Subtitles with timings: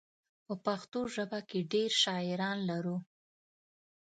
[0.45, 2.97] په پښتو ژبه کې ډېر شاعران لرو.